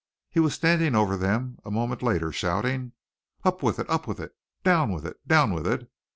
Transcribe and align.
He 0.31 0.39
was 0.39 0.55
standing 0.55 0.95
over 0.95 1.15
them 1.15 1.59
a 1.63 1.69
moment 1.69 2.01
later 2.01 2.31
shouting, 2.31 2.93
"Up 3.43 3.61
with 3.61 3.77
it! 3.77 3.87
Up 3.87 4.07
with 4.07 4.19
it! 4.19 4.35
Down 4.63 4.91
with 4.91 5.05
it! 5.05 5.17
Down 5.27 5.53
with 5.53 5.67
it!" 5.67 5.91